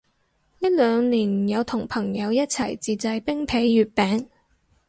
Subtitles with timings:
[0.57, 4.29] 呢兩年有同朋友一齊自製冰皮月餅